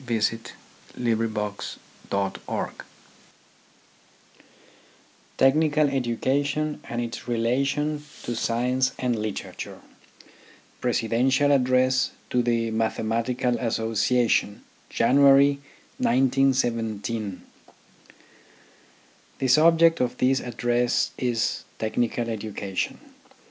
CHAPTER 0.01 0.39
II 0.97 1.15
TECHNICAL 5.37 5.89
EDUCATION 5.89 6.79
AND 6.89 7.01
ITS 7.01 7.27
RELATION 7.27 8.03
TO 8.23 8.35
SCIENCE 8.35 8.93
AND 8.97 9.15
LITERATURE 9.19 9.77
(Presidential 10.81 11.51
Address 11.51 12.09
to 12.31 12.41
the 12.41 12.71
Mathematical 12.71 13.55
Association, 13.59 14.63
January, 14.89 15.59
1917) 15.99 17.43
The 19.37 19.47
subject 19.47 19.99
of 20.01 20.17
this 20.17 20.39
address 20.39 21.11
is 21.19 21.63
Technical 21.77 22.25
Edu 22.25 22.55
cation. 22.55 22.97